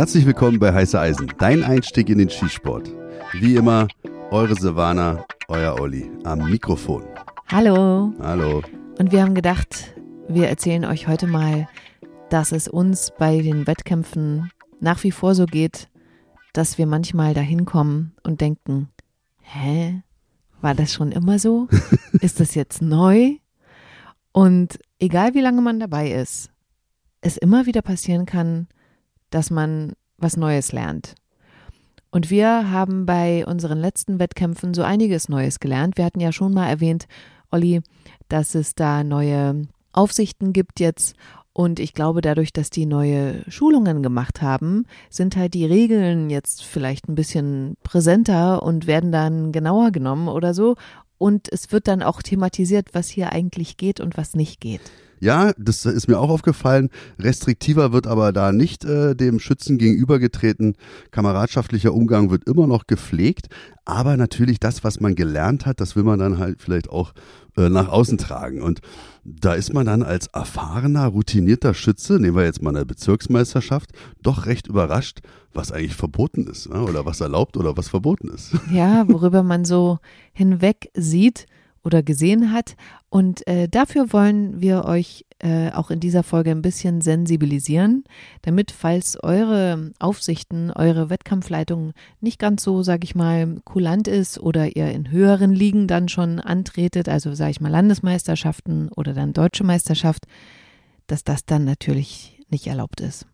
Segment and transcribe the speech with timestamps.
[0.00, 2.90] Herzlich willkommen bei Heiße Eisen, dein Einstieg in den Skisport.
[3.34, 3.86] Wie immer,
[4.30, 7.04] eure Silvana, euer Olli am Mikrofon.
[7.48, 8.14] Hallo.
[8.18, 8.62] Hallo.
[8.98, 9.94] Und wir haben gedacht,
[10.26, 11.68] wir erzählen euch heute mal,
[12.30, 14.50] dass es uns bei den Wettkämpfen
[14.80, 15.90] nach wie vor so geht,
[16.54, 18.88] dass wir manchmal dahin kommen und denken,
[19.42, 20.02] hä,
[20.62, 21.68] war das schon immer so?
[22.22, 23.34] Ist das jetzt neu?
[24.32, 26.48] Und egal wie lange man dabei ist,
[27.20, 28.66] es immer wieder passieren kann,
[29.30, 31.14] dass man was Neues lernt.
[32.10, 35.96] Und wir haben bei unseren letzten Wettkämpfen so einiges Neues gelernt.
[35.96, 37.06] Wir hatten ja schon mal erwähnt,
[37.50, 37.80] Olli,
[38.28, 39.62] dass es da neue
[39.92, 41.14] Aufsichten gibt jetzt.
[41.52, 46.64] Und ich glaube, dadurch, dass die neue Schulungen gemacht haben, sind halt die Regeln jetzt
[46.64, 50.76] vielleicht ein bisschen präsenter und werden dann genauer genommen oder so.
[51.18, 54.80] Und es wird dann auch thematisiert, was hier eigentlich geht und was nicht geht.
[55.20, 56.88] Ja, das ist mir auch aufgefallen.
[57.18, 60.76] Restriktiver wird aber da nicht äh, dem Schützen gegenübergetreten.
[61.10, 63.48] Kameradschaftlicher Umgang wird immer noch gepflegt.
[63.84, 67.12] Aber natürlich das, was man gelernt hat, das will man dann halt vielleicht auch
[67.56, 68.62] äh, nach außen tragen.
[68.62, 68.80] Und
[69.24, 73.90] da ist man dann als erfahrener, routinierter Schütze, nehmen wir jetzt mal eine Bezirksmeisterschaft,
[74.22, 75.20] doch recht überrascht,
[75.52, 76.82] was eigentlich verboten ist ne?
[76.82, 78.52] oder was erlaubt oder was verboten ist.
[78.72, 79.98] Ja, worüber man so
[80.32, 81.46] hinweg sieht
[81.82, 82.76] oder gesehen hat.
[83.08, 88.04] Und äh, dafür wollen wir euch äh, auch in dieser Folge ein bisschen sensibilisieren,
[88.42, 94.76] damit, falls eure Aufsichten, eure Wettkampfleitung nicht ganz so, sag ich mal, kulant ist oder
[94.76, 99.64] ihr in höheren Ligen dann schon antretet, also sag ich mal Landesmeisterschaften oder dann deutsche
[99.64, 100.26] Meisterschaft,
[101.06, 103.26] dass das dann natürlich nicht erlaubt ist.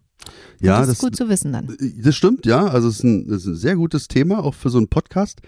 [0.60, 1.77] Ja, das das ist gut zu wissen dann.
[2.02, 2.66] Das stimmt, ja.
[2.66, 5.41] Also es ist ein, es ist ein sehr gutes Thema, auch für so einen Podcast.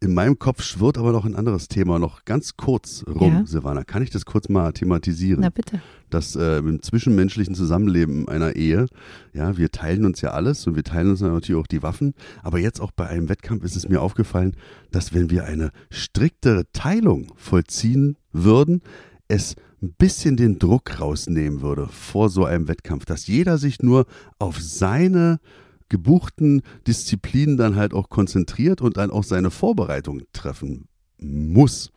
[0.00, 3.46] In meinem Kopf schwirrt aber noch ein anderes Thema noch ganz kurz rum, Ja.
[3.46, 3.84] Silvana.
[3.84, 5.40] Kann ich das kurz mal thematisieren?
[5.42, 5.80] Na bitte.
[6.10, 8.86] Das äh, im zwischenmenschlichen Zusammenleben einer Ehe,
[9.32, 12.14] ja, wir teilen uns ja alles und wir teilen uns natürlich auch die Waffen.
[12.42, 14.56] Aber jetzt auch bei einem Wettkampf ist es mir aufgefallen,
[14.90, 18.82] dass wenn wir eine striktere Teilung vollziehen würden,
[19.28, 24.06] es ein bisschen den Druck rausnehmen würde vor so einem Wettkampf, dass jeder sich nur
[24.38, 25.40] auf seine
[25.88, 30.88] gebuchten Disziplinen dann halt auch konzentriert und dann auch seine Vorbereitung treffen
[31.22, 31.92] muss.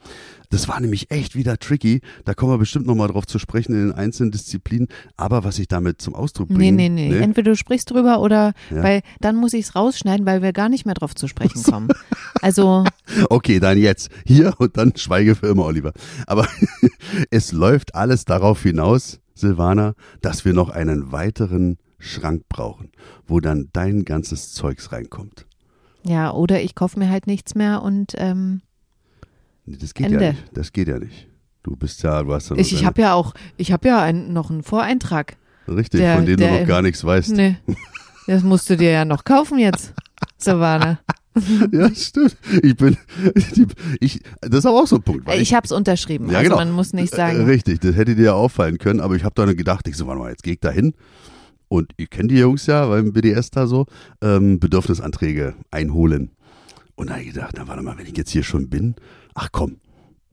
[0.51, 2.01] Das war nämlich echt wieder tricky.
[2.23, 4.87] Da kommen wir bestimmt nochmal drauf zu sprechen in den einzelnen Disziplinen.
[5.17, 6.89] Aber was ich damit zum Ausdruck Nee, bringe.
[6.89, 7.17] nee, nee.
[7.17, 8.83] Entweder du sprichst drüber oder, Ja.
[8.83, 11.87] weil dann muss ich es rausschneiden, weil wir gar nicht mehr drauf zu sprechen kommen.
[12.41, 12.85] Also,
[13.29, 14.09] Okay, dann jetzt.
[14.25, 15.93] Hier und dann schweige für immer, Oliver.
[16.27, 16.47] Aber
[17.31, 22.91] es läuft alles darauf hinaus, Silvana, dass wir noch einen weiteren Schrank brauchen,
[23.25, 25.47] wo dann dein ganzes Zeugs reinkommt.
[26.03, 28.64] ja, oder ich kaufe mir halt nichts mehr und ähm, Nee,
[29.65, 30.23] Das geht Ende.
[30.23, 30.43] ja nicht.
[30.53, 31.27] Das geht ja nicht.
[31.63, 34.01] Du bist ja, du hast ja noch ich, ich habe ja auch, ich habe ja
[34.01, 35.35] ein, noch einen Voreintrag.
[35.67, 37.31] richtig, der- von dem du noch gar nichts weißt.
[37.31, 37.57] Nee,
[38.27, 39.93] das musst du dir ja noch kaufen jetzt,
[40.37, 40.99] Savannah.
[41.73, 42.37] Ja, stimmt.
[42.63, 42.95] Ich bin,
[43.99, 45.25] ich, das ist aber auch so ein Punkt.
[45.25, 46.55] Weil Ich habe es unterschrieben, Ja, also genau.
[46.63, 49.35] man muss nicht Äh, sagen, Richtig, das hätte dir ja auffallen können, aber ich habe
[49.35, 50.93] da gedacht, ich so, warte mal, jetzt geh ich da hin
[51.67, 53.85] und ihr kennt die Jungs ja beim BDS da so,
[54.21, 56.31] ähm, Bedürfnisanträge einholen.
[56.95, 58.95] Und da habe ich gedacht, na warte mal, wenn ich jetzt hier schon bin,
[59.35, 59.77] ach komm,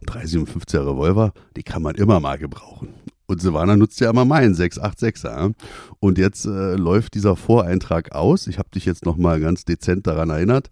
[0.06, 2.94] 357er Revolver, die kann man immer mal gebrauchen.
[3.26, 5.28] Und Silvana nutzt ja immer meinen 686er.
[5.30, 5.50] ja.
[6.00, 8.46] Und jetzt äh, läuft dieser Voreintrag aus.
[8.46, 10.70] Ich habe dich jetzt nochmal ganz dezent daran erinnert.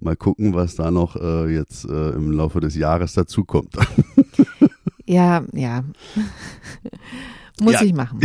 [0.00, 3.76] Mal gucken, was da noch äh, jetzt äh, im Laufe des Jahres dazukommt.
[5.06, 5.84] ja, ja,
[7.62, 7.82] muss Ja.
[7.82, 8.18] ich machen.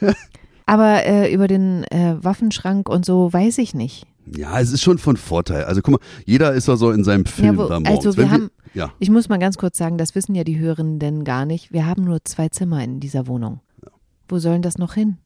[0.66, 4.06] Aber äh, über den äh, Waffenschrank und so weiß ich nicht.
[4.36, 5.64] Ja, es ist schon von Vorteil.
[5.64, 8.06] Also guck mal, jeder ist ja so in seinem Film wo- da morgens.
[8.06, 10.58] also wir Wenn haben- ja, Ich muss mal ganz kurz sagen, das wissen ja die
[10.58, 11.72] Hörenden gar nicht.
[11.72, 13.60] Wir haben nur zwei Zimmer in dieser Wohnung.
[14.28, 15.16] Wo sollen das noch hin?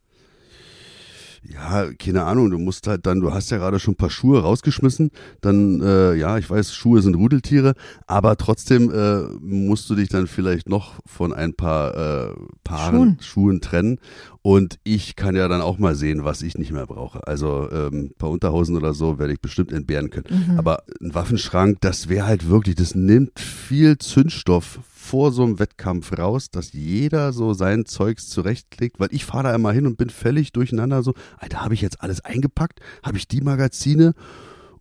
[1.53, 4.41] Ja, keine Ahnung, du musst halt dann, du hast ja gerade schon ein paar Schuhe
[4.41, 7.75] rausgeschmissen, dann, äh, ja, ich weiß, Schuhe sind Rudeltiere,
[8.07, 13.17] aber trotzdem äh, musst du dich dann vielleicht noch von ein paar äh, Paaren Schuhen.
[13.21, 13.99] Schuhen trennen
[14.43, 17.27] und ich kann ja dann auch mal sehen, was ich nicht mehr brauche.
[17.27, 20.47] Also ähm, ein paar Unterhosen oder so werde ich bestimmt entbehren können.
[20.48, 20.59] Mhm.
[20.59, 26.16] Aber ein Waffenschrank, das wäre halt wirklich, das nimmt viel Zündstoff vor so einem Wettkampf
[26.16, 30.10] raus, dass jeder so sein Zeugs zurechtlegt, weil ich fahre da immer hin und bin
[30.10, 32.81] völlig durcheinander so, Alter, habe ich jetzt alles eingepackt?
[33.03, 34.15] Habe ich die Magazine?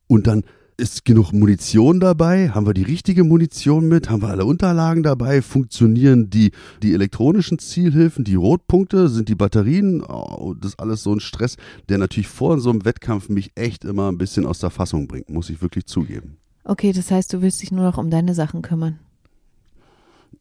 [0.08, 0.44] Und dann
[0.78, 2.50] ist genug Munition dabei?
[2.50, 4.10] Haben wir die richtige Munition mit?
[4.10, 5.42] Haben wir alle Unterlagen dabei?
[5.42, 6.52] Funktionieren die,
[6.82, 9.10] die elektronischen Zielhilfen, die Rotpunkte?
[9.10, 10.04] Sind die Batterien?
[10.04, 11.58] Oh, das ist alles so ein Stress,
[11.90, 15.30] der natürlich vor so einem Wettkampf mich echt immer ein bisschen aus der Fassung bringt,
[15.30, 16.38] muss ich wirklich zugeben.
[16.64, 19.00] Okay, das heißt, du willst dich nur noch um deine Sachen kümmern.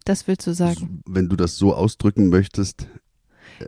[0.05, 1.03] Das willst du sagen.
[1.07, 2.87] Wenn du das so ausdrücken möchtest,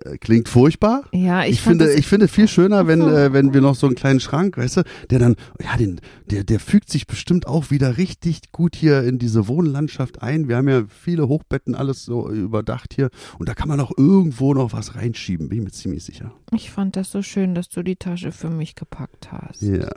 [0.04, 1.04] Äh, Klingt furchtbar.
[1.12, 3.96] Ja, ich, Ich, finde, ich finde viel schöner, wenn, äh, wenn wir noch so einen
[3.96, 6.00] kleinen Schrank, weißt du, der dann, ja, den,
[6.30, 10.48] der, der fügt sich bestimmt auch wieder richtig gut hier in diese Wohnlandschaft ein.
[10.48, 13.10] Wir haben ja viele Hochbetten, alles so überdacht hier.
[13.38, 16.32] Und da kann man auch irgendwo noch was reinschieben, bin ich mir ziemlich sicher.
[16.54, 19.60] ich fand das so schön, dass du die Tasche für mich gepackt hast.
[19.60, 19.90] Ja.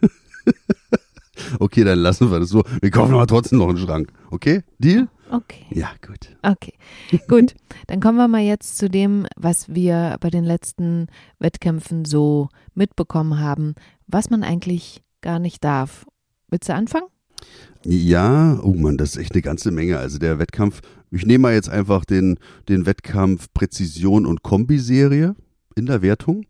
[1.58, 2.64] okay, dann lassen wir das so.
[2.80, 4.10] Wir kaufen aber trotzdem noch einen Schrank.
[4.30, 4.62] Okay?
[4.78, 5.08] Deal?
[5.34, 5.64] Okay.
[5.70, 6.36] Ja, gut.
[6.42, 6.74] Okay,
[7.28, 7.54] gut.
[7.88, 11.08] Dann kommen wir mal jetzt zu dem, was wir bei den letzten
[11.40, 13.74] Wettkämpfen so mitbekommen haben,
[14.06, 16.06] was man eigentlich gar nicht darf.
[16.50, 17.08] Willst du anfangen?
[17.84, 19.98] Ja, oh Mann, das ist echt eine ganze Menge.
[19.98, 22.38] Also der Wettkampf, ich nehme mal jetzt einfach den,
[22.68, 25.34] den Wettkampf Präzision und Kombiserie
[25.74, 26.46] in der Wertung.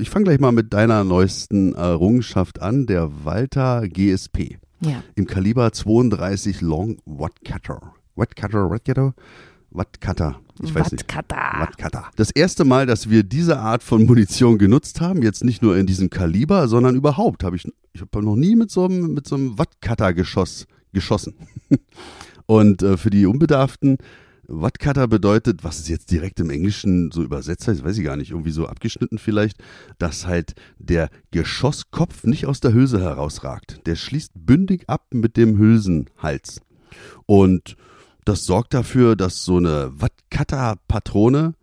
[0.00, 5.02] Ich fange gleich mal mit deiner neuesten Errungenschaft an, der Walter GSP Ja.
[5.16, 7.92] im Kaliber 32 Long Wattcutter.
[8.16, 9.14] Wattcutter, Wattcutter,
[9.70, 10.40] Wattcutter.
[10.62, 11.02] Ich weiß nicht.
[11.02, 11.60] Wattkata.
[11.60, 12.10] Wattcutter.
[12.16, 15.86] Das erste Mal, dass wir diese Art von Munition genutzt haben, jetzt nicht nur in
[15.86, 19.34] diesem Kaliber, sondern überhaupt, habe ich, ich habe noch nie mit so einem, mit so
[19.34, 21.34] einem Wattcutter-Geschoss geschossen.
[22.46, 23.98] Und äh, für die Unbedarften,
[24.46, 28.30] Wattcutter bedeutet, was es jetzt direkt im Englischen so übersetzt heißt, weiß ich gar nicht,
[28.30, 29.56] irgendwie so abgeschnitten vielleicht,
[29.98, 33.80] dass halt der Geschosskopf nicht aus der Hülse herausragt.
[33.86, 36.60] Der schließt bündig ab mit dem Hülsenhals.
[37.26, 37.76] Und
[38.24, 41.54] das sorgt dafür, dass so eine Wattcutter-Patrone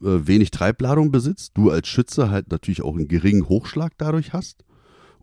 [0.00, 4.64] äh, wenig Treibladung besitzt, du als Schütze halt natürlich auch einen geringen Hochschlag dadurch hast.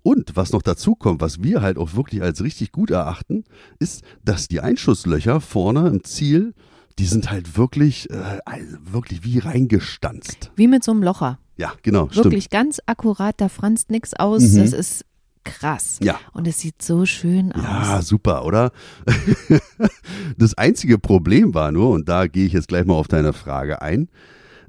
[0.03, 3.43] Und was noch dazu kommt, was wir halt auch wirklich als richtig gut erachten,
[3.79, 6.53] ist, dass die Einschusslöcher vorne im Ziel,
[6.99, 10.51] die sind halt wirklich, äh, also wirklich wie reingestanzt.
[10.55, 11.39] Wie mit so einem Locher.
[11.57, 12.25] Ja, genau, stimmt.
[12.25, 14.43] Wirklich ganz akkurat, da franzt nichts aus.
[14.43, 14.57] Mhm.
[14.57, 15.05] Das ist
[15.45, 15.99] krass.
[16.03, 16.19] Ja.
[16.33, 18.07] Und es sieht so schön Ja, aus.
[18.07, 18.71] super, oder?
[20.37, 23.81] das einzige Problem war nur, und da gehe ich jetzt gleich mal auf deine Frage
[23.81, 24.09] ein,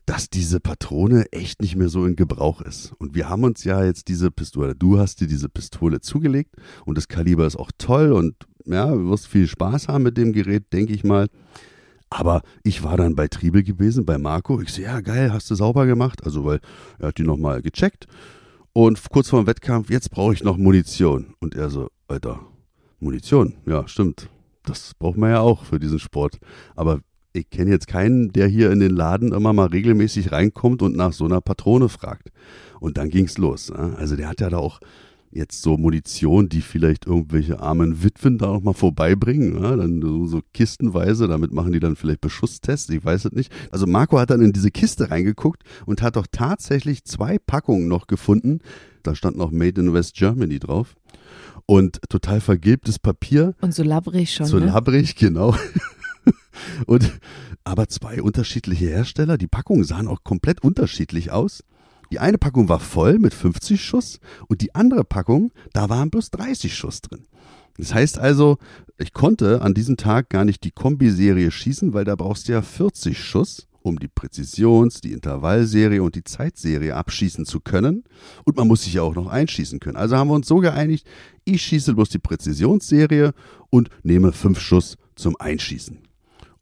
[0.04, 2.92] dass diese Patrone echt nicht mehr so in Gebrauch ist.
[2.98, 6.96] Und wir haben uns ja jetzt diese Pistole, du hast dir diese Pistole zugelegt und
[6.96, 8.34] das Kaliber ist auch toll und
[8.64, 11.26] ja, du wirst viel Spaß haben mit dem Gerät, denke ich mal.
[12.08, 14.60] Aber ich war dann bei Triebel gewesen, bei Marco.
[14.60, 16.24] Ich so, ja, geil, hast du sauber gemacht.
[16.24, 16.60] Also, weil
[17.00, 18.06] er hat die nochmal gecheckt.
[18.76, 21.32] Und kurz vor dem Wettkampf, jetzt brauche ich noch Munition.
[21.40, 22.40] Und er so, Alter,
[23.00, 24.28] Munition, ja, stimmt.
[24.66, 26.36] Das braucht man ja auch für diesen Sport.
[26.74, 27.00] Aber
[27.32, 31.14] ich kenne jetzt keinen, der hier in den Laden immer mal regelmäßig reinkommt und nach
[31.14, 32.28] so einer Patrone fragt.
[32.78, 33.70] Und dann ging's los.
[33.70, 33.94] ne?
[33.96, 34.78] Also der hat ja da auch
[35.36, 40.26] jetzt so Munition, die vielleicht irgendwelche armen Witwen da noch mal vorbeibringen, ja, dann so,
[40.26, 43.52] so kistenweise, damit machen die dann vielleicht Beschusstests, ich weiß es nicht.
[43.70, 48.06] Also Marco hat dann in diese Kiste reingeguckt und hat doch tatsächlich zwei Packungen noch
[48.06, 48.60] gefunden.
[49.02, 50.96] Da stand noch Made in West Germany drauf.
[51.66, 54.46] Und total vergilbtes Papier, Und so labbrig schon.
[54.46, 54.66] so ne?
[54.66, 55.56] labbrig, genau.
[56.86, 57.12] Und
[57.64, 59.36] aber zwei unterschiedliche Hersteller.
[59.36, 61.64] Die Packungen sahen auch komplett unterschiedlich aus.
[62.10, 66.30] Die eine Packung war voll mit 50 Schuss und die andere Packung, da waren bloß
[66.30, 67.26] 30 Schuss drin.
[67.78, 68.58] Das heißt also,
[68.98, 72.62] ich konnte an diesem Tag gar nicht die Kombiserie schießen, weil da brauchst du ja
[72.62, 78.04] 40 Schuss, um die Präzisions-, die Intervallserie und die Zeitserie abschießen zu können.
[78.44, 79.96] Und man muss sich ja auch noch einschießen können.
[79.96, 81.06] Also haben wir uns so geeinigt,
[81.44, 83.32] ich schieße bloß die Präzisionsserie
[83.70, 85.98] und nehme fünf Schuss zum Einschießen.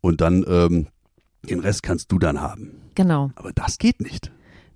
[0.01, 0.89] Und dann ähm,
[1.49, 2.83] den Rest kannst du dann haben.
[2.95, 3.31] Genau.
[3.37, 4.33] Aber das geht nicht.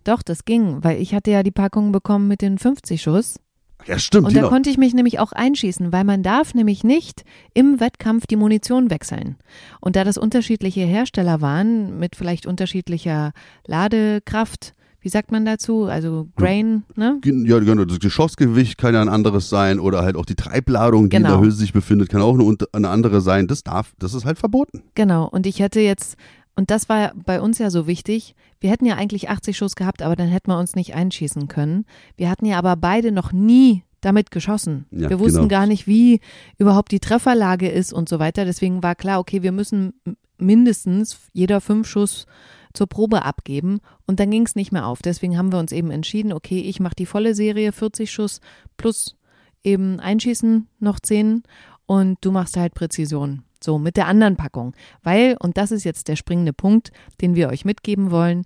[0.09, 3.39] Doch, das ging, weil ich hatte ja die Packung bekommen mit den 50 Schuss.
[3.87, 4.27] Ja, stimmt.
[4.27, 4.51] Und da genau.
[4.51, 8.91] konnte ich mich nämlich auch einschießen, weil man darf nämlich nicht im Wettkampf die Munition
[8.91, 9.37] wechseln.
[9.81, 13.33] Und da das unterschiedliche Hersteller waren, mit vielleicht unterschiedlicher
[13.67, 15.85] Ladekraft, wie sagt man dazu?
[15.85, 17.21] Also Grain, ne?
[17.25, 21.17] Ja, genau, das Geschossgewicht kann ja ein anderes sein oder halt auch die Treibladung, die
[21.17, 21.37] in Genau.
[21.37, 22.37] der Hülse sich befindet, kann auch
[22.73, 23.47] eine andere sein.
[23.47, 24.83] Das darf, das ist halt verboten.
[24.95, 25.29] Genau.
[25.29, 26.17] Und ich hätte jetzt,
[26.59, 30.03] und das war bei uns ja so wichtig, wir hätten ja eigentlich 80 Schuss gehabt,
[30.03, 31.87] aber dann hätten wir uns nicht einschießen können.
[32.17, 34.87] Wir hatten ja aber beide noch nie damit geschossen.
[34.91, 35.49] Ja, wir wussten genau.
[35.51, 36.21] gar nicht, wie
[36.57, 38.45] überhaupt die Trefferlage ist und so weiter.
[38.45, 40.01] Deswegen war klar, okay, wir müssen
[40.37, 42.27] mindestens jeder fünf Schuss
[42.73, 45.01] zur Probe abgeben und dann ging es nicht mehr auf.
[45.01, 48.41] Deswegen haben wir uns eben entschieden, okay, ich mache die volle Serie, 40 Schuss
[48.77, 49.15] plus
[49.63, 51.45] eben einschießen noch 10
[51.87, 53.45] und du machst halt Präzision.
[53.63, 54.75] So, mit der anderen Packung.
[55.03, 58.45] Weil, und das ist jetzt der springende Punkt, den wir euch mitgeben wollen,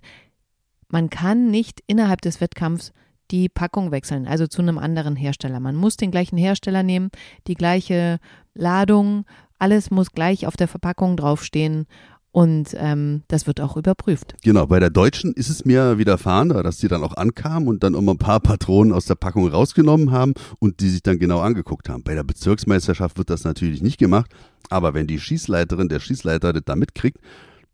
[0.87, 2.93] man kann nicht innerhalb des Wettkampfs
[3.31, 5.59] die Packung wechseln, also zu einem anderen Hersteller.
[5.59, 7.09] Man muss den gleichen Hersteller nehmen,
[7.47, 8.19] die gleiche
[8.53, 9.25] Ladung,
[9.57, 11.87] alles muss gleich auf der Verpackung draufstehen
[12.33, 14.33] und ähm, das wird auch überprüft.
[14.43, 17.93] Genau, bei der Deutschen ist es mir widerfahren, dass die dann auch ankamen und dann
[17.93, 21.89] immer ein paar Patronen aus der Packung rausgenommen haben und die sich dann genau angeguckt
[21.89, 22.03] haben.
[22.03, 24.31] Bei der Bezirksmeisterschaft wird das natürlich nicht gemacht,
[24.69, 27.19] aber wenn die Schießleiterin, der Schießleiter das da mitkriegt,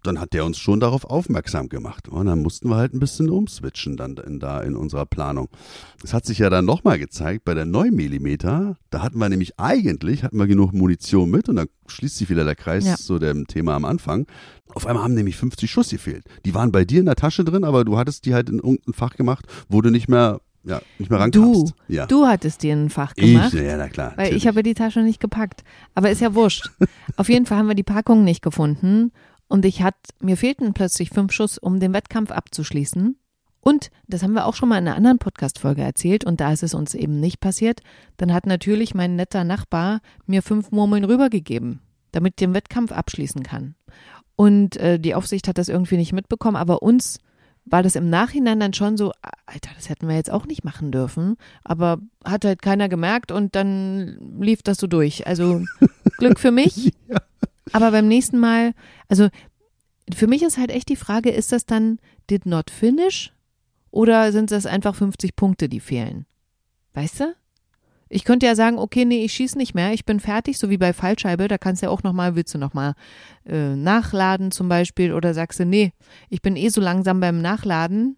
[0.04, 2.08] dann hat der uns schon darauf aufmerksam gemacht.
[2.08, 5.50] Und dann mussten wir halt ein bisschen umswitchen dann in, da in unserer Planung.
[6.04, 8.38] Es hat sich ja dann nochmal gezeigt bei der 9 mm,
[8.90, 12.46] da hatten wir nämlich eigentlich, hatten wir genug Munition mit und dann schließt sich wieder
[12.46, 12.96] der Kreis Ja.
[12.96, 14.26] zu dem Thema am Anfang.
[14.74, 16.24] Auf einmal haben nämlich 50 Schuss gefehlt.
[16.46, 18.94] Die waren bei dir in der Tasche drin, aber du hattest die halt in irgendein
[18.94, 21.74] Fach gemacht, wo du nicht mehr, ja, nicht mehr Du, rankamst.
[21.88, 22.06] ja.
[22.06, 23.54] du hattest dir ein Fach ich, gemacht.
[23.54, 24.14] ja, na klar.
[24.16, 24.48] Weil ich natürlich.
[24.48, 25.64] habe die Tasche nicht gepackt.
[25.96, 26.70] Aber ist ja wurscht.
[27.18, 29.12] Auf jeden Fall haben wir die Packung nicht gefunden.
[29.50, 33.18] Und ich hat, mir fehlten plötzlich fünf Schuss, um den Wettkampf abzuschließen.
[33.62, 36.64] Und das haben wir auch schon mal in einer anderen Podcast-Folge erzählt und da ist
[36.64, 37.82] es uns eben nicht passiert.
[38.16, 41.82] Dann hat natürlich mein netter Nachbar mir fünf Murmeln rübergegeben,
[42.14, 43.76] damit ich den Wettkampf abschließen kann.
[44.38, 47.20] Und äh, die Aufsicht hat das irgendwie nicht mitbekommen, aber uns
[47.66, 49.12] war das im Nachhinein dann schon so,
[49.46, 51.36] Alter, das hätten wir jetzt auch nicht machen dürfen.
[51.64, 55.28] Aber hat halt keiner gemerkt und dann lief das so durch.
[55.28, 55.64] Also
[56.18, 56.94] Glück für mich.
[57.74, 58.74] Aber beim nächsten Mal,
[59.08, 59.30] also
[60.14, 62.00] für mich ist halt echt die Frage, ist das dann
[62.30, 63.34] did not finish
[63.92, 66.26] oder sind das einfach 50 Punkte, die fehlen?
[66.94, 67.36] Weißt du?
[68.12, 70.80] Ich könnte ja sagen, okay, nee, ich schieße nicht mehr, ich bin fertig, so wie
[70.80, 72.96] bei Fallscheibe, da kannst du ja auch nochmal, willst du nochmal
[73.46, 75.94] äh, nachladen zum Beispiel oder sagst du, nee,
[76.28, 78.18] ich bin eh so langsam beim Nachladen,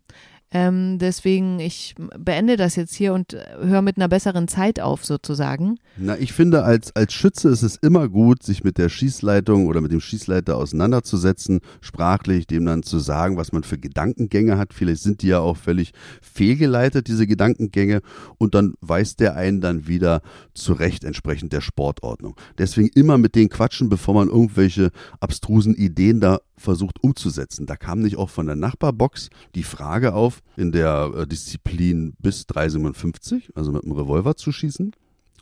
[0.54, 5.78] ähm, deswegen ich beende das jetzt hier und höre mit einer besseren Zeit auf sozusagen.
[5.98, 9.80] Na, ich finde, als, als Schütze ist es immer gut, sich mit der Schießleitung oder
[9.80, 14.74] mit dem Schießleiter auseinanderzusetzen, sprachlich, dem dann zu sagen, was man für Gedankengänge hat.
[14.74, 18.02] Vielleicht sind die ja auch völlig fehlgeleitet, diese Gedankengänge,
[18.38, 20.22] und dann weist der einen dann wieder
[20.54, 22.36] zurecht entsprechend der Sportordnung.
[22.58, 27.66] Deswegen immer mit denen quatschen, bevor man irgendwelche abstrusen Ideen da versucht umzusetzen.
[27.66, 32.48] Da kam nicht auch von der Nachbarbox die Frage auf, in der äh, Disziplin bis
[32.48, 34.94] 357, also mit dem Revolver zu schießen.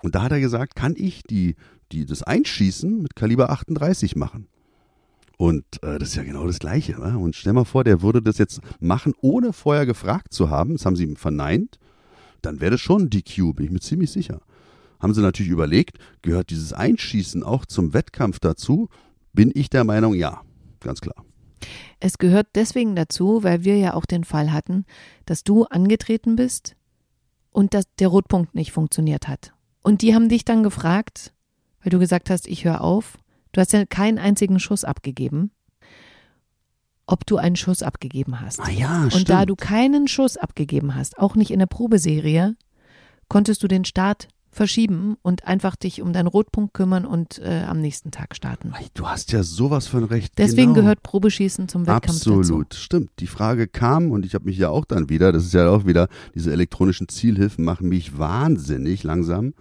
[0.01, 1.55] Und da hat er gesagt, kann ich die,
[1.91, 4.47] die das Einschießen mit Kaliber 38 machen?
[5.37, 6.99] Und äh, das ist ja genau das Gleiche.
[6.99, 7.17] Ne?
[7.17, 10.73] Und stell mal vor, der würde das jetzt machen, ohne vorher gefragt zu haben.
[10.73, 11.79] Das haben sie ihm verneint.
[12.41, 14.41] Dann wäre das schon DQ, bin ich mir ziemlich sicher.
[14.99, 18.89] Haben sie natürlich überlegt, gehört dieses Einschießen auch zum Wettkampf dazu?
[19.31, 20.41] Bin ich der Meinung, ja,
[20.81, 21.25] ganz klar.
[21.99, 24.85] Es gehört deswegen dazu, weil wir ja auch den Fall hatten,
[25.25, 26.75] dass du angetreten bist
[27.51, 29.53] und dass der Rotpunkt nicht funktioniert hat.
[29.81, 31.33] Und die haben dich dann gefragt,
[31.83, 33.17] weil du gesagt hast, ich höre auf.
[33.51, 35.51] Du hast ja keinen einzigen Schuss abgegeben,
[37.07, 38.59] ob du einen Schuss abgegeben hast.
[38.59, 42.55] Ah ja, und da du keinen Schuss abgegeben hast, auch nicht in der Probeserie,
[43.27, 47.81] konntest du den Start verschieben und einfach dich um deinen Rotpunkt kümmern und äh, am
[47.81, 48.73] nächsten Tag starten.
[48.93, 50.33] Du hast ja sowas von recht.
[50.37, 50.81] Deswegen genau.
[50.81, 52.39] gehört Probeschießen zum Wettkampf dazu.
[52.39, 53.11] Absolut, stimmt.
[53.19, 55.85] Die Frage kam und ich habe mich ja auch dann wieder, das ist ja auch
[55.85, 59.53] wieder, diese elektronischen Zielhilfen machen mich wahnsinnig langsam.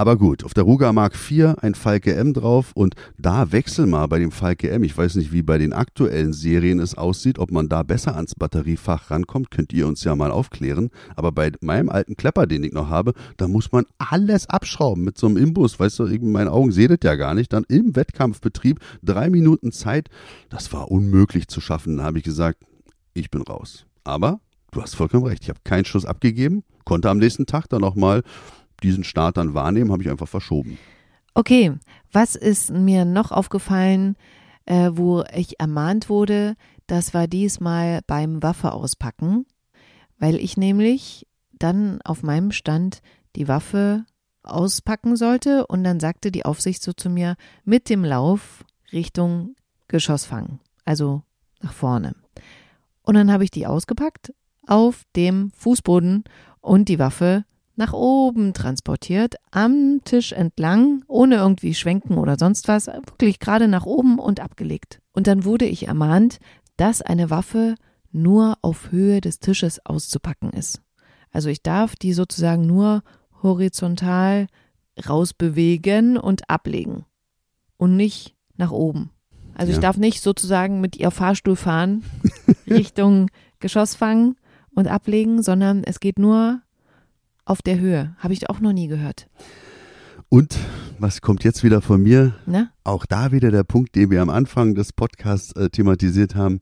[0.00, 4.06] Aber gut, auf der Ruger Mark IV ein Falke M drauf und da wechsel mal
[4.06, 4.82] bei dem Falke M.
[4.82, 8.34] Ich weiß nicht, wie bei den aktuellen Serien es aussieht, ob man da besser ans
[8.34, 10.88] Batteriefach rankommt, könnt ihr uns ja mal aufklären.
[11.16, 15.18] Aber bei meinem alten Klepper, den ich noch habe, da muss man alles abschrauben mit
[15.18, 15.78] so einem Imbus.
[15.78, 17.52] Weißt du, in meinen Augen seht ihr ja gar nicht.
[17.52, 20.08] Dann im Wettkampfbetrieb drei Minuten Zeit,
[20.48, 21.98] das war unmöglich zu schaffen.
[21.98, 22.64] Da habe ich gesagt,
[23.12, 23.84] ich bin raus.
[24.04, 24.40] Aber
[24.72, 25.42] du hast vollkommen recht.
[25.42, 28.22] Ich habe keinen Schuss abgegeben, konnte am nächsten Tag dann nochmal
[28.80, 30.78] diesen Start dann wahrnehmen, habe ich einfach verschoben.
[31.34, 31.72] Okay,
[32.12, 34.16] was ist mir noch aufgefallen,
[34.66, 36.56] äh, wo ich ermahnt wurde?
[36.86, 39.46] Das war diesmal beim Waffe auspacken,
[40.18, 43.00] weil ich nämlich dann auf meinem Stand
[43.36, 44.04] die Waffe
[44.42, 49.54] auspacken sollte und dann sagte die Aufsicht so zu mir mit dem Lauf Richtung
[49.86, 51.22] Geschossfang, also
[51.60, 52.16] nach vorne.
[53.02, 54.32] Und dann habe ich die ausgepackt
[54.66, 56.24] auf dem Fußboden
[56.60, 57.44] und die Waffe
[57.80, 63.84] nach oben transportiert, am Tisch entlang, ohne irgendwie schwenken oder sonst was, wirklich gerade nach
[63.86, 65.00] oben und abgelegt.
[65.12, 66.38] Und dann wurde ich ermahnt,
[66.76, 67.74] dass eine Waffe
[68.12, 70.80] nur auf Höhe des Tisches auszupacken ist.
[71.32, 73.02] Also ich darf die sozusagen nur
[73.42, 74.46] horizontal
[75.08, 77.04] rausbewegen und ablegen
[77.76, 79.10] und nicht nach oben.
[79.54, 79.78] Also Ja.
[79.78, 82.04] ich darf nicht sozusagen mit ihr Fahrstuhl fahren
[82.68, 84.36] Richtung Geschossfang
[84.74, 86.60] und ablegen, sondern es geht nur
[87.50, 88.14] auf der Höhe.
[88.18, 89.26] Habe ich auch noch nie gehört.
[90.28, 90.56] Und
[91.00, 92.34] was kommt jetzt wieder von mir?
[92.46, 92.70] Ne?
[92.84, 96.60] Auch da wieder der Punkt, den wir am Anfang des Podcasts äh, thematisiert haben.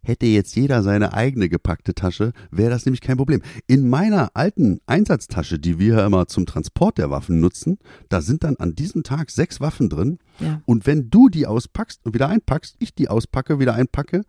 [0.00, 3.42] Hätte jetzt jeder seine eigene gepackte Tasche, wäre das nämlich kein Problem.
[3.66, 7.78] In meiner alten Einsatztasche, die wir ja immer zum Transport der Waffen nutzen,
[8.08, 10.20] da sind dann an diesem Tag sechs Waffen drin.
[10.38, 10.62] Ja.
[10.66, 14.22] Und wenn du die auspackst und wieder einpackst, ich die auspacke, wieder einpacke,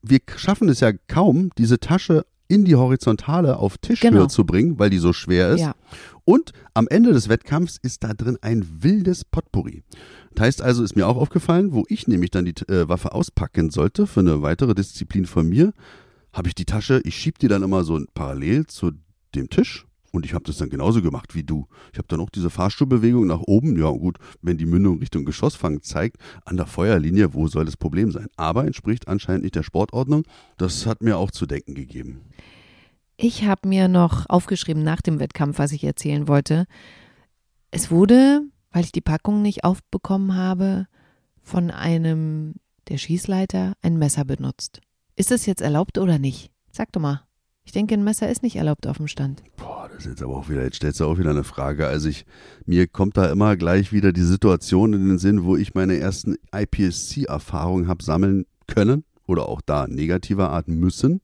[0.00, 4.26] wir schaffen es ja kaum, diese Tasche in die Horizontale auf Tischhöhe Genau.
[4.26, 5.60] zu bringen, weil die so schwer ist.
[5.60, 5.74] Ja.
[6.24, 9.82] Und am Ende des Wettkampfs ist da drin ein wildes Potpourri.
[10.38, 14.06] Heißt also, ist mir auch aufgefallen, wo ich nämlich dann die äh, Waffe auspacken sollte
[14.06, 15.72] für eine weitere Disziplin von mir,
[16.32, 18.92] habe ich die Tasche, ich schieb die dann immer so parallel zu
[19.34, 21.66] dem Tisch und ich habe das dann genauso gemacht wie du.
[21.92, 23.78] Ich habe dann auch diese Fahrstuhlbewegung nach oben.
[23.78, 28.10] Ja, gut, wenn die Mündung Richtung Geschossfang zeigt, an der Feuerlinie, wo soll das Problem
[28.10, 28.26] sein?
[28.36, 30.24] Aber entspricht anscheinend nicht der Sportordnung.
[30.56, 32.22] Das hat mir auch zu denken gegeben.
[33.18, 36.66] Ich habe mir noch aufgeschrieben nach dem Wettkampf, was ich erzählen wollte.
[37.70, 40.86] Es wurde, weil ich die Packung nicht aufbekommen habe,
[41.42, 42.54] von einem
[42.88, 44.80] der Schießleiter ein Messer benutzt.
[45.14, 46.50] Ist das jetzt erlaubt oder nicht?
[46.70, 47.22] Sag doch mal.
[47.64, 49.42] Ich denke, ein Messer ist nicht erlaubt auf dem Stand.
[49.56, 51.86] Boah, das ist jetzt aber auch wieder, jetzt stellst du auch wieder eine Frage.
[51.86, 52.26] Also ich,
[52.66, 56.36] mir kommt da immer gleich wieder die Situation in den Sinn, wo ich meine ersten
[56.54, 61.22] IPSC-Erfahrungen habe sammeln können oder auch da negativer Art müssen,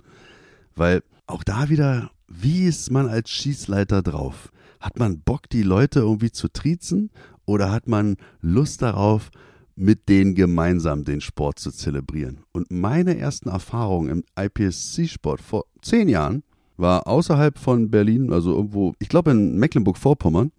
[0.74, 4.50] weil auch da wieder, wie ist man als Schießleiter drauf?
[4.80, 7.10] Hat man Bock, die Leute irgendwie zu triezen
[7.44, 9.30] oder hat man Lust darauf,
[9.76, 12.40] mit denen gemeinsam den Sport zu zelebrieren.
[12.52, 16.42] Und meine ersten Erfahrungen im IPSC-Sport vor zehn Jahren
[16.82, 20.52] war außerhalb von Berlin, also irgendwo, ich glaube in Mecklenburg-Vorpommern.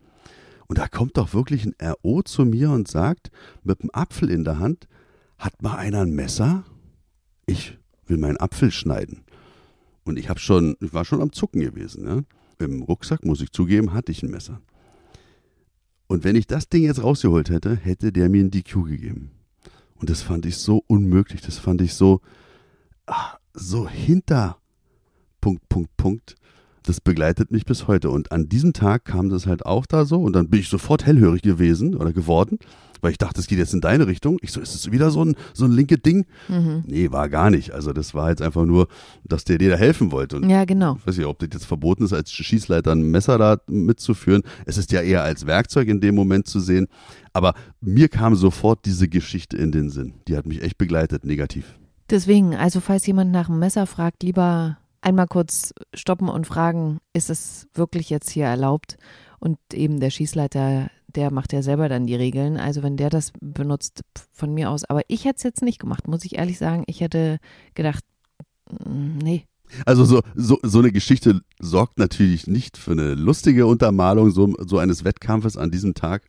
[0.68, 3.30] Und da kommt doch wirklich ein RO zu mir und sagt,
[3.64, 4.88] mit einem Apfel in der Hand,
[5.38, 6.64] hat mal einer ein Messer?
[7.46, 7.78] Ich
[8.08, 9.24] will meinen Apfel schneiden.
[10.06, 12.08] Und ich habe schon, ich war schon am Zucken gewesen.
[12.08, 12.22] Ja?
[12.66, 14.62] Im Rucksack, muss ich zugeben, hatte ich ein Messer.
[16.08, 19.32] Und wenn ich das Ding jetzt rausgeholt hätte, hätte der mir ein DQ gegeben.
[19.96, 22.22] Und das fand ich so unmöglich, das fand ich so,
[23.06, 24.58] ach, so hinter
[25.44, 26.36] Punkt, Punkt, Punkt.
[26.84, 28.10] Das begleitet mich bis heute.
[28.10, 31.06] Und an diesem Tag kam das halt auch da so und dann bin ich sofort
[31.06, 32.60] hellhörig gewesen oder geworden
[33.04, 34.38] weil ich dachte, es geht jetzt in deine Richtung.
[34.42, 36.26] Ich so, ist es wieder so ein, so ein linke Ding?
[36.48, 36.86] Mhm.
[36.88, 37.72] Nee, war gar nicht.
[37.72, 38.88] Also das war jetzt einfach nur,
[39.26, 40.38] dass der dir da helfen wollte.
[40.38, 40.96] Und ja, genau.
[41.02, 44.44] Ich weiß nicht, ob das jetzt verboten ist, als Schießleiter ein Messer da mitzuführen.
[44.66, 46.88] Es ist ja eher als Werkzeug in dem Moment zu sehen.
[47.34, 50.14] Aber mir kam sofort diese Geschichte in den Sinn.
[50.30, 51.76] Die hat mich echt begleitet, negativ.
[52.10, 57.30] Deswegen, also falls jemand nach einem Messer fragt, lieber einmal kurz stoppen und fragen, ist
[57.30, 58.98] es wirklich jetzt hier erlaubt?
[59.40, 62.58] Und eben der Schießleiter der macht ja selber dann die Regeln.
[62.58, 64.84] Also wenn der das benutzt, von mir aus.
[64.86, 66.84] Aber ich hätte es jetzt nicht gemacht, muss ich ehrlich sagen.
[66.88, 67.40] Ich hätte
[67.76, 68.04] gedacht,
[68.70, 69.46] mm, nee.
[69.86, 74.78] Also so, so, so eine Geschichte sorgt natürlich nicht für eine lustige Untermalung so, so
[74.78, 76.24] eines Wettkampfes an diesem Tag.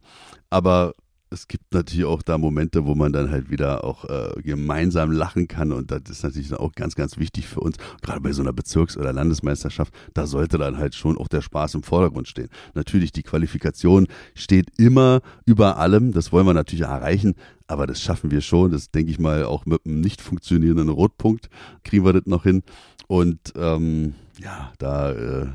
[0.50, 0.94] Aber
[1.34, 5.48] es gibt natürlich auch da Momente, wo man dann halt wieder auch äh, gemeinsam lachen
[5.48, 8.52] kann und das ist natürlich auch ganz, ganz wichtig für uns, gerade bei so einer
[8.52, 12.48] Bezirks- oder Landesmeisterschaft, da sollte dann halt schon auch der Spaß im Vordergrund stehen.
[12.74, 17.34] Natürlich, die Qualifikation steht immer über allem, das wollen wir natürlich erreichen,
[17.66, 21.48] aber das schaffen wir schon, das denke ich mal auch mit einem nicht funktionierenden Rotpunkt
[21.82, 22.62] kriegen wir das noch hin.
[23.06, 25.46] Und ähm, ja, da äh,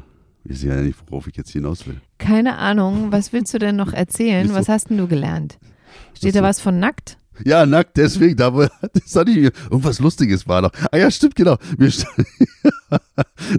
[0.43, 1.99] ich weiß ja nicht, worauf ich jetzt hinaus will.
[2.17, 3.11] Keine Ahnung.
[3.11, 4.53] Was willst du denn noch erzählen?
[4.53, 5.59] Was hast denn du gelernt?
[6.15, 7.17] Steht da was von nackt?
[7.45, 8.49] Ja, nackt, deswegen, da,
[8.93, 10.71] das hatte ich, irgendwas Lustiges war noch.
[10.91, 11.57] Ah ja, stimmt, genau.
[11.77, 11.89] Wir,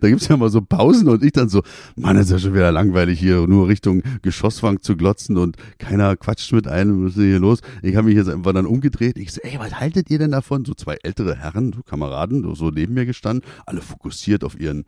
[0.00, 1.62] da gibt's ja mal so Pausen und ich dann so,
[1.96, 6.52] Mann, ist ja schon wieder langweilig hier, nur Richtung Geschosswang zu glotzen und keiner quatscht
[6.52, 7.60] mit einem, was ist hier los?
[7.82, 9.16] Ich habe mich jetzt einfach dann umgedreht.
[9.16, 10.64] Ich so, ey, was haltet ihr denn davon?
[10.64, 14.84] So zwei ältere Herren, so Kameraden, so neben mir gestanden, alle fokussiert auf ihren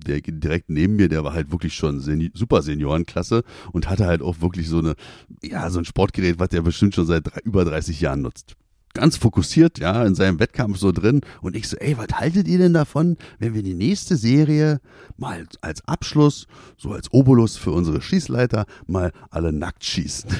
[0.00, 4.22] der direkt neben mir, der war halt wirklich schon Seni super Seniorenklasse und hatte halt
[4.22, 4.94] auch wirklich so eine,
[5.42, 8.56] ja, so ein Sportgerät, was der bestimmt schon seit drei, über 30 Jahren nutzt.
[8.92, 11.20] Ganz fokussiert, ja, in seinem Wettkampf so drin.
[11.42, 14.80] Und ich so, ey, was haltet ihr denn davon, wenn wir die nächste Serie
[15.16, 20.30] mal als Abschluss, so als Obolus für unsere Schießleiter, mal alle nackt schießen?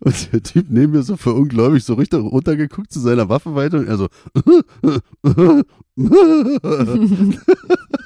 [0.00, 3.96] Und der Typ neben mir so verungläubig so richtig runtergeguckt zu seiner Waffenweite und er
[3.96, 4.08] so.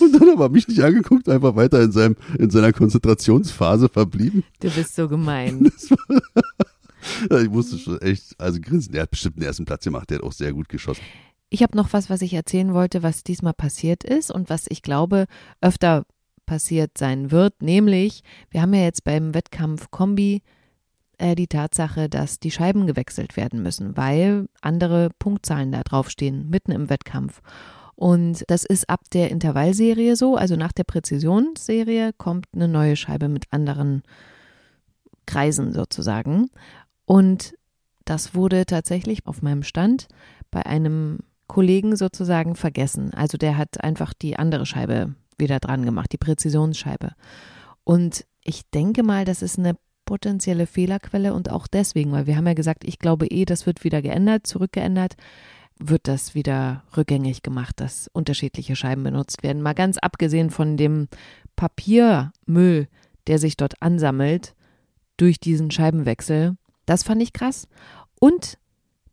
[0.00, 4.44] und dann aber mich nicht angeguckt, einfach weiter in, seinem, in seiner Konzentrationsphase verblieben.
[4.60, 5.70] Du bist so gemein.
[7.30, 8.94] ich musste schon echt, also grinsen.
[8.94, 11.02] Er hat bestimmt den ersten Platz gemacht, der hat auch sehr gut geschossen.
[11.50, 14.82] Ich habe noch was, was ich erzählen wollte, was diesmal passiert ist und was ich
[14.82, 15.26] glaube
[15.60, 16.04] öfter
[16.46, 20.42] passiert sein wird, nämlich wir haben ja jetzt beim Wettkampf Kombi
[21.18, 26.72] äh, die Tatsache, dass die Scheiben gewechselt werden müssen, weil andere Punktzahlen da draufstehen, mitten
[26.72, 27.40] im Wettkampf.
[28.02, 33.28] Und das ist ab der Intervallserie so, also nach der Präzisionsserie kommt eine neue Scheibe
[33.28, 34.02] mit anderen
[35.24, 36.50] Kreisen sozusagen.
[37.04, 37.54] Und
[38.04, 40.08] das wurde tatsächlich auf meinem Stand
[40.50, 43.14] bei einem Kollegen sozusagen vergessen.
[43.14, 47.12] Also der hat einfach die andere Scheibe wieder dran gemacht, die Präzisionsscheibe.
[47.84, 52.48] Und ich denke mal, das ist eine potenzielle Fehlerquelle und auch deswegen, weil wir haben
[52.48, 55.14] ja gesagt, ich glaube eh, das wird wieder geändert, zurückgeändert,
[55.88, 59.62] wird das wieder rückgängig gemacht, dass unterschiedliche Scheiben benutzt werden.
[59.62, 61.08] Mal ganz abgesehen von dem
[61.56, 62.88] Papiermüll,
[63.26, 64.54] der sich dort ansammelt
[65.16, 67.68] durch diesen Scheibenwechsel, Das fand ich krass.
[68.18, 68.58] Und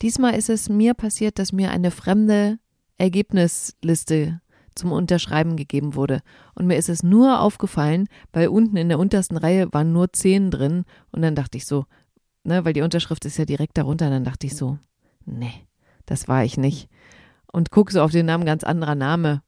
[0.01, 2.58] diesmal ist es mir passiert, dass mir eine fremde
[2.97, 4.41] Ergebnisliste
[4.73, 6.21] zum Unterschreiben gegeben wurde.
[6.55, 10.49] Und mir ist es nur aufgefallen, weil unten in der untersten Reihe waren nur zehn
[10.49, 10.86] drin.
[11.12, 11.86] Und dann dachte ich so,
[12.43, 14.79] ne, weil die Unterschrift ist ja direkt darunter, dann dachte ich so,
[15.25, 15.53] nee,
[16.10, 16.89] das war ich nicht.
[17.52, 19.41] Und gucke so auf den Namen, ganz anderer Name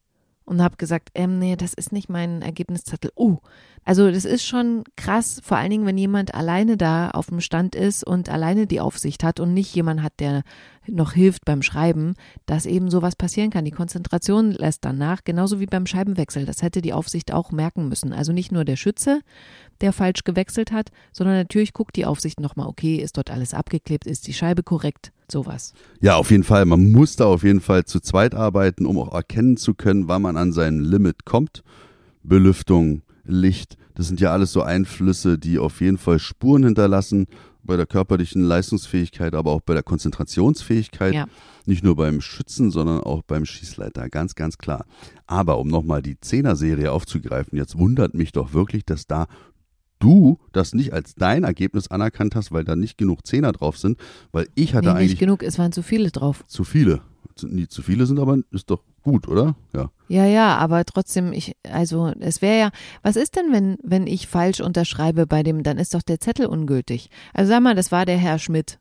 [0.46, 3.12] und habe gesagt, ähm, nee, das ist nicht mein Ergebniszettel.
[3.16, 3.38] Oh,
[3.86, 7.74] also das ist schon krass, vor allen Dingen, wenn jemand alleine da auf dem Stand
[7.74, 10.44] ist und alleine die Aufsicht hat und nicht jemand hat, der
[10.88, 12.16] noch hilft beim Schreiben,
[12.48, 13.66] dass eben sowas passieren kann.
[13.66, 16.46] Die Konzentration lässt dann nach, genauso wie beim Scheibenwechsel.
[16.46, 18.12] Das hätte die Aufsicht auch merken müssen.
[18.12, 19.22] Also nicht nur der Schütze,
[19.80, 24.06] der falsch gewechselt hat, sondern natürlich guckt die Aufsicht nochmal, okay, ist dort alles abgeklebt,
[24.06, 25.74] ist die Scheibe korrekt, sowas.
[26.02, 26.66] Ja, auf jeden Fall.
[26.66, 30.22] Man muss da auf jeden Fall zu zweit arbeiten, um auch erkennen zu können, wann
[30.22, 31.64] man an sein Limit kommt.
[32.24, 37.28] Belüftung, Licht, das sind ja alles so Einflüsse, die auf jeden Fall Spuren hinterlassen
[37.64, 41.14] bei der körperlichen Leistungsfähigkeit, aber auch bei der Konzentrationsfähigkeit.
[41.14, 41.28] Ja.
[41.66, 44.86] Nicht nur beim Schützen, sondern auch beim Schießleiter, ganz, ganz klar.
[45.28, 49.28] Aber um nochmal die Zehner-Serie aufzugreifen, jetzt wundert mich doch wirklich, dass da
[50.02, 53.98] du das nicht als dein Ergebnis anerkannt hast, weil da nicht genug Zehner drauf sind,
[54.32, 55.10] weil ich hatte nee, eigentlich.
[55.12, 56.44] Nicht genug, es waren zu viele drauf.
[56.48, 57.02] Zu viele.
[57.44, 59.56] Nie zu viele sind, aber ist doch gut, oder?
[59.74, 59.90] Ja.
[60.10, 64.28] Ja, ja, aber trotzdem, ich, also es wäre ja, was ist denn, wenn, wenn ich
[64.28, 67.10] falsch unterschreibe bei dem, dann ist doch der Zettel ungültig.
[67.34, 68.80] Also sag mal, das war der Herr Schmidt.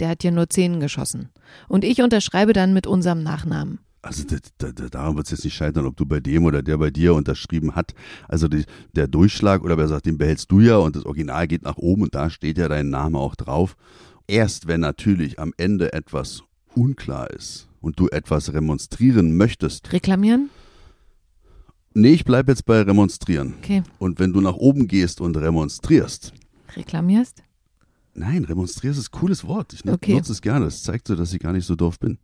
[0.00, 1.28] Der hat ja nur Zehn geschossen.
[1.68, 3.78] Und ich unterschreibe dann mit unserem Nachnamen.
[4.04, 6.76] Also da, da, daran wird es jetzt nicht scheitern, ob du bei dem oder der
[6.76, 7.94] bei dir unterschrieben hat.
[8.28, 8.64] Also die,
[8.94, 12.02] der Durchschlag oder wer sagt, den behältst du ja und das Original geht nach oben
[12.02, 13.76] und da steht ja dein Name auch drauf.
[14.26, 16.42] Erst wenn natürlich am Ende etwas
[16.74, 19.90] unklar ist und du etwas remonstrieren möchtest.
[19.90, 20.50] Reklamieren?
[21.94, 23.54] Nee, ich bleibe jetzt bei remonstrieren.
[23.62, 23.82] Okay.
[23.98, 26.34] Und wenn du nach oben gehst und remonstrierst.
[26.76, 27.42] Reklamierst?
[28.16, 29.72] Nein, remonstrierst ist ein cooles Wort.
[29.72, 30.14] Ich okay.
[30.14, 30.66] nutze es gerne.
[30.66, 32.18] Das zeigt so, dass ich gar nicht so doof bin.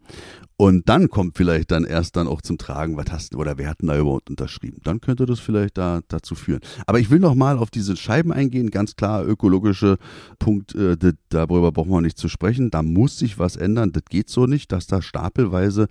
[0.57, 3.69] Und dann kommt vielleicht dann erst dann auch zum Tragen, was hast du oder wer
[3.71, 4.79] hat denn da überhaupt unterschrieben?
[4.85, 6.61] Dann könnte das vielleicht da dazu führen.
[6.87, 8.71] Aber ich will noch mal auf diese Scheiben eingehen.
[8.71, 9.99] Ganz klar, ökologische
[10.39, 10.97] Punkt, äh,
[11.29, 12.71] darüber brauchen wir nicht zu sprechen.
[12.71, 13.93] Da muss sich was ändern.
[13.93, 15.89] Das geht so nicht, dass da stapelweise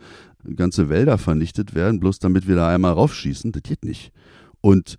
[0.55, 3.51] ganze Wälder vernichtet werden, bloß damit wir da einmal raufschießen.
[3.51, 4.11] Das geht nicht.
[4.61, 4.97] Und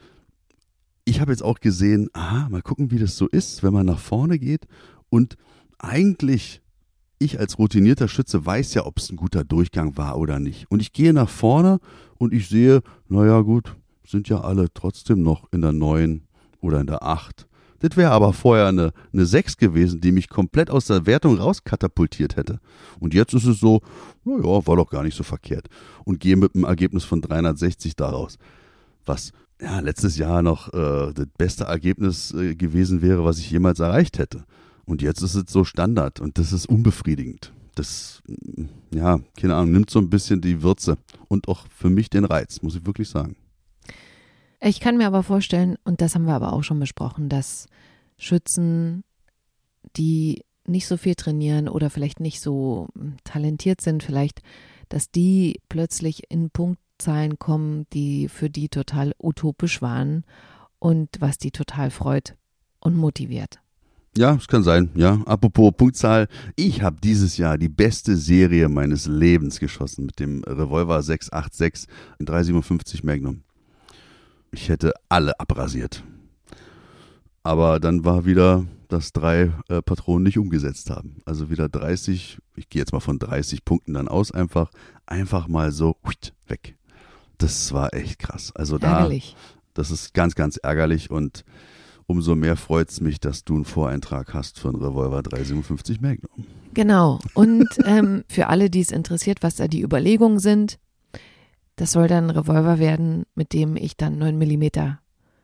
[1.05, 3.99] ich habe jetzt auch gesehen, aha, mal gucken, wie das so ist, wenn man nach
[3.99, 4.67] vorne geht.
[5.11, 5.37] Und
[5.79, 6.63] eigentlich,
[7.19, 10.71] ich als routinierter Schütze weiß ja, ob es ein guter Durchgang war oder nicht.
[10.71, 11.81] Und ich gehe nach vorne
[12.17, 16.23] und ich sehe, naja gut, sind ja alle trotzdem noch in der 9
[16.61, 17.47] oder in der 8.
[17.81, 22.37] Das wäre aber vorher eine, eine 6 gewesen, die mich komplett aus der Wertung rauskatapultiert
[22.37, 22.61] hätte.
[22.99, 23.81] Und jetzt ist es so,
[24.25, 25.69] naja, war doch gar nicht so verkehrt.
[26.05, 28.39] Und gehe mit einem Ergebnis von 360 daraus.
[29.07, 33.81] Was ja, letztes Jahr noch äh, das beste Ergebnis äh, gewesen wäre, was ich jemals
[33.81, 34.45] erreicht hätte.
[34.91, 37.53] Und jetzt ist es so Standard und das ist unbefriedigend.
[37.77, 38.25] Das,
[38.93, 40.99] ja, keine Ahnung, nimmt so ein bisschen die Würze
[41.29, 43.37] und auch für mich den Reiz, muss ich wirklich sagen.
[44.61, 47.69] Ich kann mir aber vorstellen, und das haben wir aber auch schon besprochen, dass
[48.19, 49.05] Schützen,
[49.97, 54.43] die nicht so viel trainieren oder vielleicht nicht so mm, talentiert sind, vielleicht,
[54.89, 60.25] dass die plötzlich in Punkt Zahlen kommen, die für die total utopisch waren
[60.81, 62.35] und was die total freut
[62.81, 63.61] und motiviert.
[64.17, 65.21] Ja, es kann sein, ja.
[65.25, 71.03] Apropos Punktzahl, ich habe dieses Jahr die beste Serie meines Lebens geschossen mit dem Revolver
[71.03, 71.87] 686
[72.19, 73.43] in 357 Magnum.
[74.51, 76.03] Ich hätte alle abrasiert.
[77.43, 81.23] Aber dann war wieder, dass drei äh, Patronen nicht umgesetzt haben.
[81.25, 84.71] Also wieder 30, ich gehe jetzt mal von 30 Punkten dann aus, einfach,
[85.07, 85.97] einfach mal so
[86.49, 86.77] weg
[87.43, 88.53] das war echt krass.
[88.55, 89.37] Also da, ärgerlich.
[89.75, 91.45] das ist ganz, ganz ärgerlich und
[92.11, 96.45] umso mehr freut es mich, dass du einen Voreintrag hast für einen Revolver 357 Magnum.
[96.75, 97.21] Genau.
[97.35, 100.79] Und ähm, für alle, die es interessiert, was da die Überlegungen sind,
[101.77, 104.97] das soll dann ein Revolver werden, mit dem ich dann 9 mm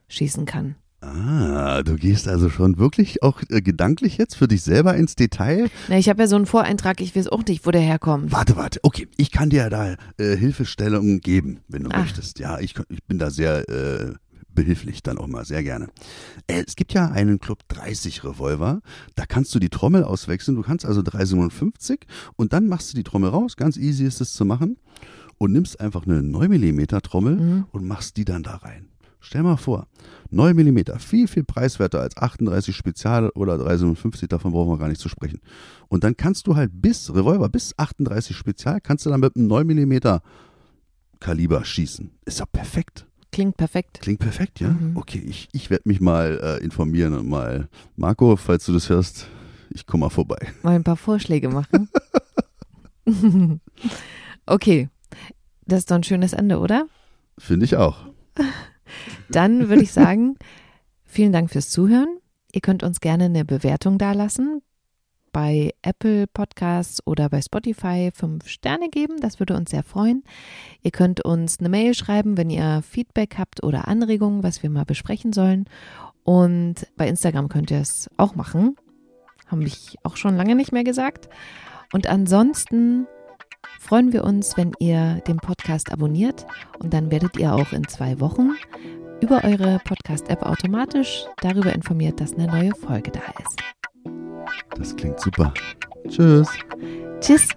[0.08, 0.74] schießen kann.
[1.00, 5.68] Ah, du gehst also schon wirklich auch äh, gedanklich jetzt für dich selber ins Detail?
[5.88, 8.32] Na, ich habe ja so einen Voreintrag, ich weiß auch nicht, wo der herkommt.
[8.32, 12.00] Warte, warte, okay, ich kann dir da äh, Hilfestellungen geben, wenn du Ach.
[12.00, 12.40] möchtest.
[12.40, 14.14] Ja, ich, ich bin da sehr äh,
[14.56, 15.86] behilflich dann auch mal, sehr gerne.
[16.48, 18.80] Äh, es gibt ja einen Club 30 Revolver,
[19.14, 22.00] da kannst du die Trommel auswechseln, du kannst also 357
[22.34, 24.78] und dann machst du die Trommel raus, ganz easy ist es zu machen
[25.38, 27.64] und nimmst einfach eine 9 mm Trommel mhm.
[27.70, 28.88] und machst die dann da rein.
[29.20, 29.88] Stell mal vor,
[30.30, 35.00] 9 mm, viel, viel preiswerter als 38 Spezial oder 357, davon brauchen wir gar nicht
[35.00, 35.40] zu sprechen.
[35.88, 39.48] Und dann kannst du halt bis Revolver, bis 38 Spezial, kannst du dann mit einem
[39.48, 39.98] 9 mm
[41.18, 42.12] Kaliber schießen.
[42.24, 43.06] Ist ja perfekt.
[43.36, 44.00] Klingt perfekt.
[44.00, 44.70] Klingt perfekt, ja?
[44.70, 44.96] Mhm.
[44.96, 49.26] Okay, ich, ich werde mich mal äh, informieren und mal, Marco, falls du das hörst,
[49.68, 50.38] ich komme mal vorbei.
[50.62, 51.90] Mal ein paar Vorschläge machen.
[54.46, 54.88] okay,
[55.66, 56.86] das ist doch ein schönes Ende, oder?
[57.36, 58.06] Finde ich auch.
[59.28, 60.36] Dann würde ich sagen,
[61.04, 62.16] vielen Dank fürs Zuhören.
[62.52, 64.62] Ihr könnt uns gerne eine Bewertung dalassen
[65.36, 69.20] bei Apple Podcasts oder bei Spotify fünf Sterne geben.
[69.20, 70.24] Das würde uns sehr freuen.
[70.80, 74.86] Ihr könnt uns eine Mail schreiben, wenn ihr Feedback habt oder Anregungen, was wir mal
[74.86, 75.66] besprechen sollen.
[76.24, 78.76] Und bei Instagram könnt ihr es auch machen.
[79.46, 81.28] Haben ich auch schon lange nicht mehr gesagt.
[81.92, 83.06] Und ansonsten
[83.78, 86.46] freuen wir uns, wenn ihr den Podcast abonniert
[86.78, 88.52] und dann werdet ihr auch in zwei Wochen
[89.20, 93.75] über eure Podcast-App automatisch darüber informiert, dass eine neue Folge da ist.
[94.78, 95.52] Das klingt super.
[96.08, 96.48] Tschüss.
[97.20, 97.48] Tschüss.